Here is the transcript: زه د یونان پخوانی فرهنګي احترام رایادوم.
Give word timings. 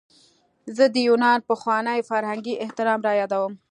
زه 0.75 0.85
د 0.93 0.95
یونان 1.07 1.39
پخوانی 1.49 1.99
فرهنګي 2.09 2.53
احترام 2.65 2.99
رایادوم. 3.07 3.53